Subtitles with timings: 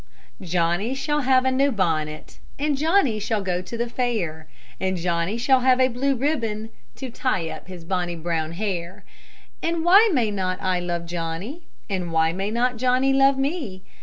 [0.41, 4.47] Johnny shall have a new bonnet, And Johnny shall go to the fair,
[4.79, 9.05] And Johnny shall have a blue ribbon To tie up his bonny brown hair.
[9.61, 11.67] And why may not I love Johnny?
[11.87, 13.83] And why may not Johnny love me?